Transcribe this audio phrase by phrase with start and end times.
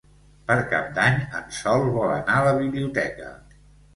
[0.45, 3.29] Per Cap d'Any en Sol vol anar a la biblioteca.